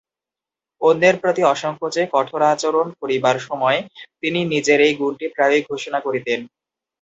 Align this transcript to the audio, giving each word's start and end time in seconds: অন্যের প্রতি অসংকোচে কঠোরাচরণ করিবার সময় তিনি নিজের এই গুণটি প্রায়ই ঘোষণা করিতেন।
অন্যের 0.81 1.15
প্রতি 1.21 1.41
অসংকোচে 1.53 2.01
কঠোরাচরণ 2.13 2.87
করিবার 3.01 3.37
সময় 3.47 3.79
তিনি 4.21 4.39
নিজের 4.53 4.79
এই 4.81 4.93
গুণটি 4.99 5.25
প্রায়ই 5.35 5.67
ঘোষণা 5.69 5.99
করিতেন। 5.99 6.39